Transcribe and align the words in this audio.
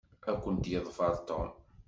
Ad 0.29 0.37
kent-yeḍfer 0.43 1.13
Tom. 1.27 1.49